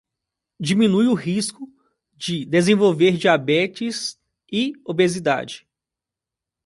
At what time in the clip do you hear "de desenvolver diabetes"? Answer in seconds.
2.17-4.19